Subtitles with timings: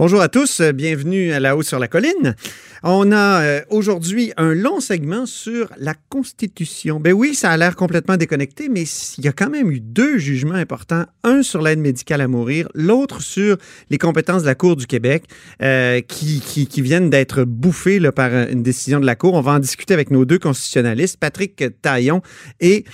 [0.00, 2.34] Bonjour à tous, euh, bienvenue à La Haut sur la Colline.
[2.82, 6.98] On a euh, aujourd'hui un long segment sur la Constitution.
[6.98, 8.84] Ben oui, ça a l'air complètement déconnecté, mais
[9.18, 11.04] il y a quand même eu deux jugements importants.
[11.22, 13.58] Un sur l'aide médicale à mourir, l'autre sur
[13.90, 15.24] les compétences de la Cour du Québec
[15.60, 16.40] euh, qui,
[16.80, 19.34] viennent d'être bouffées par une décision de la Cour.
[19.34, 22.22] On va en discuter avec nos deux constitutionnalistes, Patrick Taillon
[22.58, 22.86] et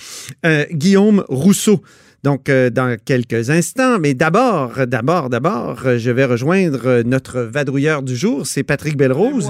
[0.73, 1.81] Guillaume Rousseau.
[2.23, 3.99] Donc, euh, dans quelques instants.
[3.99, 8.45] Mais d'abord, d'abord, d'abord, je vais rejoindre notre vadrouilleur du jour.
[8.45, 9.49] C'est Patrick Belrose.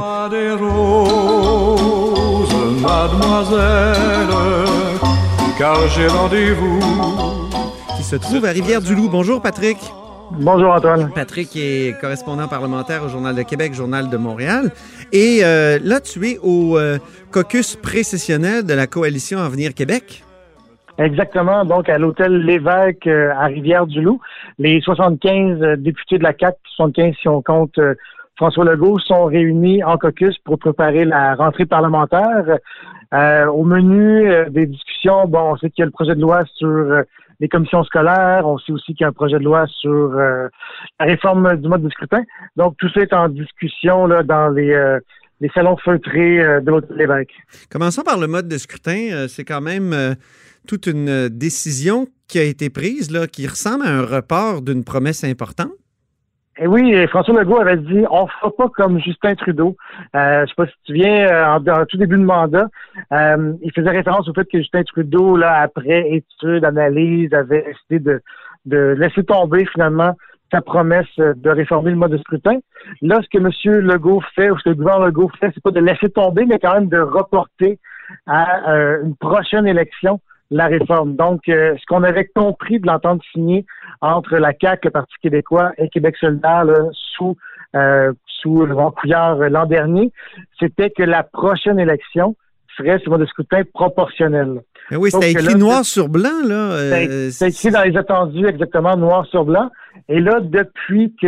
[5.58, 6.80] car j'ai rendez-vous.
[7.98, 9.10] Qui se trouve à Rivière-du-Loup.
[9.10, 9.78] Bonjour, Patrick.
[10.32, 11.10] Bonjour Antoine.
[11.16, 14.72] Patrick est correspondant parlementaire au Journal de Québec, Journal de Montréal.
[15.14, 17.00] Et euh, là, tu es au euh,
[17.32, 20.24] caucus précessionnel de la coalition Avenir Québec.
[20.98, 24.20] Exactement, donc à l'hôtel L'évêque euh, à Rivière-du-Loup.
[24.58, 27.94] Les 75 euh, députés de la CAC, 75 si on compte euh,
[28.36, 32.58] François Legault, sont réunis en caucus pour préparer la rentrée parlementaire.
[33.52, 37.04] au menu des discussions, bon, on sait qu'il y a le projet de loi sur
[37.40, 40.50] les commissions scolaires, on sait aussi qu'il y a un projet de loi sur la
[41.06, 42.22] réforme du mode de scrutin.
[42.58, 45.00] Donc tout ça est en discussion là, dans les
[45.42, 47.34] les salons feutrés de l'hôtel Lévesque.
[47.72, 49.26] Commençons par le mode de scrutin.
[49.28, 50.16] C'est quand même
[50.68, 55.24] toute une décision qui a été prise, là, qui ressemble à un report d'une promesse
[55.24, 55.72] importante?
[56.60, 59.78] Et eh oui, François Legault avait dit on fera pas comme Justin Trudeau.
[60.16, 62.68] Euh, je sais pas si tu viens euh, en, tout début de mandat,
[63.12, 68.00] euh, il faisait référence au fait que Justin Trudeau, là, après étude, analyse, avait décidé
[68.00, 68.22] de,
[68.66, 70.16] de laisser tomber finalement
[70.52, 72.58] sa promesse de réformer le mode de scrutin.
[73.02, 73.86] Là, ce que M.
[73.86, 76.58] Legault fait, ou ce que le gouvernement Legault fait, c'est pas de laisser tomber, mais
[76.58, 77.78] quand même de reporter
[78.26, 80.20] à euh, une prochaine élection
[80.52, 81.16] la réforme.
[81.16, 83.66] Donc, euh, ce qu'on avait compris de l'entente signée
[84.02, 87.36] entre la CAQ, le Parti québécois et Québec solidaire sous
[87.76, 90.12] euh, sous le Couillard euh, l'an dernier,
[90.60, 92.36] c'était que la prochaine élection
[92.78, 94.62] serait sur de scrutin proportionnel.
[94.92, 96.78] oui, c'était écrit noir sur blanc, là.
[97.32, 99.70] c'est écrit dans les attendus exactement noir sur blanc.
[100.08, 101.26] Et là, depuis que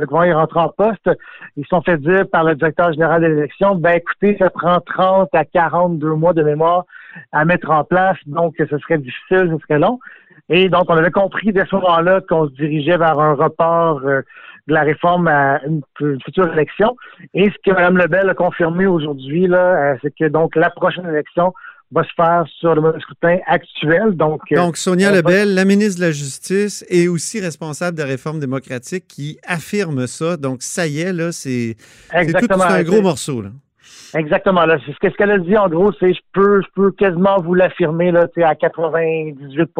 [0.00, 1.10] le gouvernement est rentré en poste,
[1.56, 5.28] ils sont fait dire par le directeur général de l'élection, ben écoutez, ça prend 30
[5.34, 6.86] à 42 mois de mémoire
[7.32, 9.98] à mettre en place, donc ce serait difficile, ce serait long.
[10.50, 14.22] Et donc, on avait compris dès ce moment-là qu'on se dirigeait vers un report euh,
[14.66, 15.82] de la réforme à une,
[16.24, 16.96] future élection.
[17.34, 21.06] Et ce que Mme Lebel a confirmé aujourd'hui, là, euh, c'est que donc la prochaine
[21.06, 21.52] élection
[21.92, 24.16] va se faire sur le scrutin actuel.
[24.16, 28.08] Donc, euh, donc Sonia Lebel, la ministre de la Justice, est aussi responsable de la
[28.08, 30.36] réforme démocratique qui affirme ça.
[30.36, 31.76] Donc, ça y est, là, c'est
[32.12, 33.42] un gros morceau.
[33.42, 33.50] Là.
[34.14, 34.66] Exactement.
[34.66, 38.10] Là, ce qu'elle a dit en gros, c'est je peux, je peux quasiment vous l'affirmer
[38.10, 39.70] là, à 98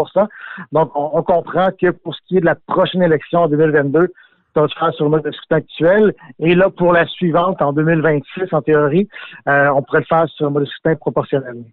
[0.72, 4.12] Donc, on, comprend que pour ce qui est de la prochaine élection en 2022,
[4.54, 6.14] ça va se faire sur le mode de scrutin actuel.
[6.38, 9.08] Et là, pour la suivante, en 2026, en théorie,
[9.48, 11.64] euh, on pourrait le faire sur le mode de scrutin proportionnel.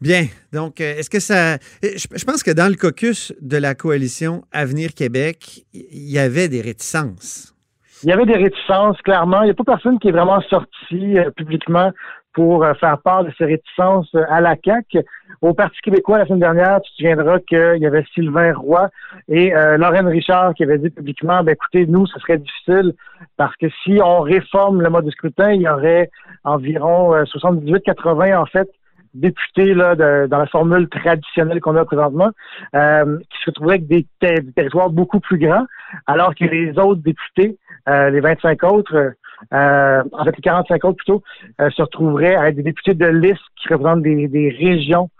[0.00, 0.26] Bien.
[0.52, 1.58] Donc, euh, est-ce que ça.
[1.82, 6.60] Je pense que dans le caucus de la coalition Avenir Québec, il y avait des
[6.60, 7.54] réticences
[8.02, 9.42] il y avait des réticences, clairement.
[9.42, 11.90] Il n'y a pas personne qui est vraiment sorti euh, publiquement
[12.32, 15.04] pour euh, faire part de ces réticences euh, à la CAQ.
[15.40, 18.88] Au Parti québécois, la semaine dernière, tu te souviendras qu'il y avait Sylvain Roy
[19.28, 22.94] et Lorraine Richard qui avaient dit publiquement, ben, écoutez, nous, ce serait difficile
[23.36, 26.10] parce que si on réforme le mode de scrutin, il y aurait
[26.42, 28.68] environ 78-80, en fait,
[29.14, 29.94] députés là,
[30.26, 32.30] dans la formule traditionnelle qu'on a présentement,
[32.74, 34.06] euh, qui se retrouveraient avec des,
[34.54, 35.66] territoires beaucoup plus grands,
[36.06, 37.67] alors que les autres députés, euh,
[38.10, 39.12] les 25 autres,
[39.54, 41.22] euh, en fait les 45 autres plutôt,
[41.58, 45.10] se retrouveraient avec des députés de liste qui représentent des, régions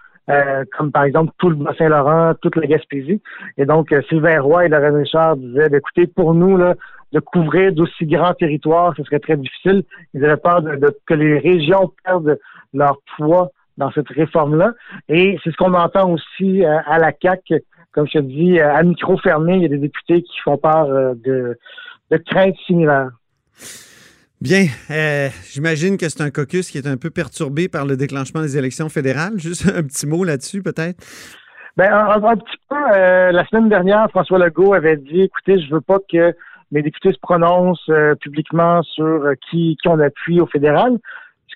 [0.77, 3.23] comme par exemple tout le Bas-Saint-Laurent, toute la Gaspésie.
[3.57, 6.75] Et donc, Sylvain Roy et Laurent Richard disaient, ben, écoutez, pour nous, là,
[7.13, 9.85] de couvrir d'aussi grands territoires, ce serait très difficile.
[10.15, 12.39] Ils avaient peur de, que les régions perdent
[12.75, 14.75] leur poids dans cette réforme-là.
[15.09, 17.53] Et c'est ce qu'on entend aussi euh, à la CAC,
[17.93, 20.59] comme je te dis, euh, à micro fermé, il y a des députés qui font
[20.59, 21.57] part euh, de,
[22.11, 23.11] de craintes similaires.
[24.41, 24.67] Bien,
[25.51, 28.89] j'imagine que c'est un caucus qui est un peu perturbé par le déclenchement des élections
[28.89, 29.39] fédérales.
[29.39, 31.05] Juste un petit mot là-dessus, peut-être.
[31.77, 32.77] Ben, un, petit peu.
[32.77, 36.35] la semaine dernière, François Legault avait dit, écoutez, je veux pas que
[36.71, 37.91] mes députés se prononcent
[38.21, 40.99] publiquement sur qui, qui on appuie au fédéral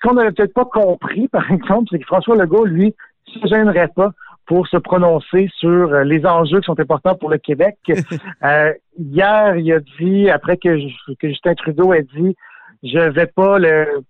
[0.03, 2.93] qu'on n'avait peut-être pas compris, par exemple, c'est que François Legault, lui,
[3.35, 4.11] ne se gênerait pas
[4.45, 7.77] pour se prononcer sur euh, les enjeux qui sont importants pour le Québec.
[8.43, 10.77] Euh, hier, il a dit, après que,
[11.21, 12.35] Justin Trudeau a dit,
[12.83, 14.03] je vais pas le,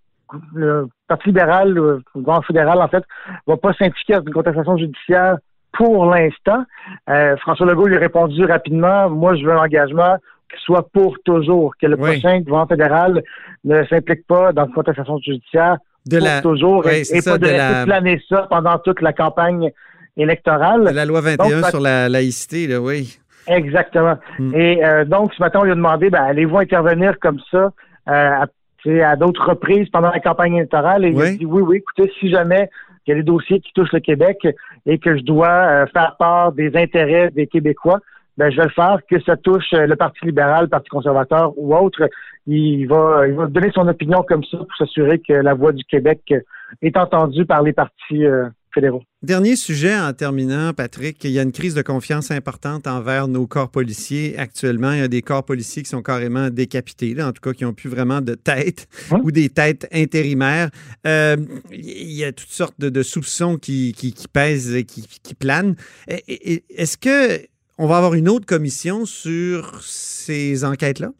[1.08, 3.04] Parti libéral, le gouvernement fédéral, en fait,
[3.46, 5.38] va pas s'impliquer dans une contestation judiciaire
[5.74, 6.64] pour l'instant.
[7.10, 10.18] Euh, François Legault lui a répondu rapidement, moi, je veux un engagement
[10.66, 13.24] soit pour toujours, que le prochain gouvernement fédéral
[13.64, 16.42] ne s'implique pas dans une contestation judiciaire de pour la...
[16.42, 19.72] toujours et, pas de, de planer ça pendant toute la campagne
[20.18, 20.84] électorale.
[20.94, 23.18] la loi 21 sur la laïcité, là, oui.
[23.48, 24.18] Exactement.
[24.40, 24.56] Hmm.
[24.56, 27.72] Et euh, donc, ce matin, on lui a demandé, ben, allez-vous intervenir comme ça
[28.10, 28.46] euh, à,
[29.06, 31.06] à d'autres reprises pendant la campagne électorale?
[31.06, 32.70] Et il a dit, oui, oui, écoutez, si jamais
[33.06, 34.48] il y a des dossiers qui touchent le Québec
[34.86, 38.00] et que je dois euh, faire part des intérêts des Québécois,
[38.38, 41.76] ben, je vais le faire, que ça touche le Parti libéral, le Parti conservateur ou
[41.76, 42.10] autre.
[42.48, 45.84] Il va, il va donner son opinion comme ça pour s'assurer que la voix du
[45.84, 46.34] Québec
[46.82, 48.26] est entendue par les partis
[48.74, 49.02] fédéraux.
[49.22, 51.24] Dernier sujet en terminant, Patrick.
[51.24, 54.92] Il y a une crise de confiance importante envers nos corps policiers actuellement.
[54.92, 57.74] Il y a des corps policiers qui sont carrément décapités, en tout cas qui n'ont
[57.74, 58.88] plus vraiment de tête
[59.24, 60.70] ou des têtes intérimaires.
[61.08, 61.38] Euh,
[61.72, 63.94] il y a toutes sortes de, soupçons qui,
[64.32, 65.76] pèsent, qui, qui planent.
[66.08, 67.46] Est-ce que
[67.78, 71.12] on va avoir une autre commission sur ces enquêtes-là?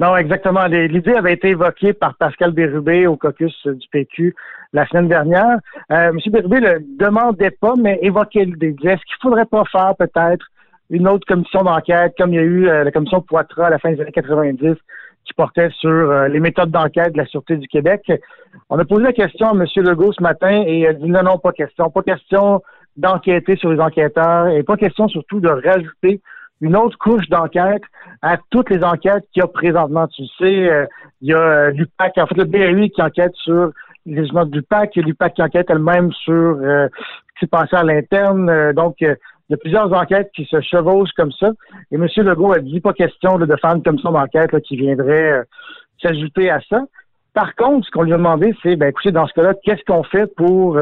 [0.00, 0.64] Non, exactement.
[0.64, 4.34] L'idée avait été évoquée par Pascal Bérubé au caucus du PQ
[4.72, 5.58] la semaine dernière.
[5.92, 6.18] Euh, M.
[6.28, 8.74] Bérubé ne demandait pas, mais évoquait l'idée.
[8.82, 10.46] Est-ce qu'il faudrait pas faire peut-être
[10.88, 13.78] une autre commission d'enquête, comme il y a eu euh, la commission Poitras à la
[13.78, 14.74] fin des années 90,
[15.26, 18.10] qui portait sur euh, les méthodes d'enquête de la Sûreté du Québec?
[18.70, 19.66] On a posé la question à M.
[19.76, 21.90] Legault ce matin et il a dit non, non, pas question.
[21.90, 22.62] Pas question
[22.96, 26.22] d'enquêter sur les enquêteurs et pas question surtout de rajouter
[26.60, 27.82] une autre couche d'enquête
[28.22, 30.06] à toutes les enquêtes qu'il y a présentement.
[30.08, 30.86] Tu sais, euh,
[31.20, 33.70] il y a euh, l'UPAC, en fait, le BRI qui enquête sur
[34.06, 37.76] les gens du PAC, et l'UPAC qui enquête elle-même sur euh, ce qui s'est passé
[37.76, 38.72] à l'interne.
[38.72, 39.16] donc, il
[39.50, 41.50] y a plusieurs enquêtes qui se chevauchent comme ça.
[41.90, 42.06] Et M.
[42.16, 45.42] Legault a dit pas question de faire une commission d'enquête qui viendrait
[46.00, 46.82] s'ajouter à ça.
[47.34, 50.02] Par contre, ce qu'on lui a demandé, c'est, ben, écoutez, dans ce cas-là, qu'est-ce qu'on
[50.02, 50.78] fait pour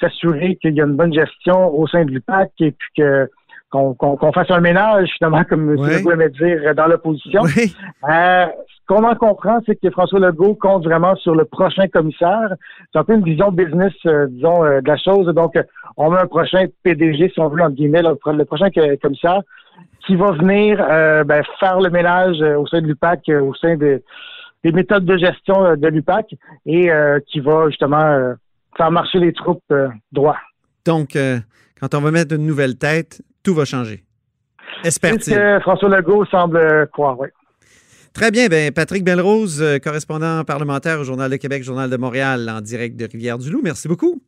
[0.00, 3.28] s'assurer qu'il y a une bonne gestion au sein de l'UPAC et puis que
[3.72, 5.76] qu'on fasse un ménage, finalement, comme M.
[5.76, 7.42] Legault aimait dire, dans l'opposition.
[7.44, 12.54] Euh, ce qu'on en comprend, c'est que François Legault compte vraiment sur le prochain commissaire.
[12.92, 15.26] C'est un peu une vision business, euh, disons, euh, de la chose.
[15.34, 15.54] Donc,
[15.96, 18.68] on met un prochain PDG, si on veut, entre guillemets, le, prochain
[19.00, 19.40] commissaire,
[20.06, 20.78] qui va venir
[21.24, 24.02] ben, faire le ménage au sein de l'UPAC, au sein des
[24.64, 26.34] méthodes de gestion de l'UPAC,
[26.66, 26.90] et
[27.28, 28.34] qui va justement
[28.76, 29.72] faire marcher les troupes
[30.10, 30.38] droit.
[30.84, 31.16] Donc,
[31.80, 34.04] quand on va mettre une nouvelle tête, tout va changer.
[34.84, 35.34] Espère-t-il.
[35.34, 37.28] que François Legault semble croire, oui.
[38.12, 38.48] Très bien.
[38.48, 42.96] Ben, Patrick Belrose, euh, correspondant parlementaire au Journal de Québec, Journal de Montréal, en direct
[42.96, 43.62] de Rivière-du-Loup.
[43.62, 44.22] Merci beaucoup.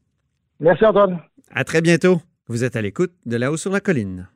[0.60, 1.20] Merci, Antoine.
[1.52, 2.20] À très bientôt.
[2.48, 4.28] Vous êtes à l'écoute de là-haut sur la colline.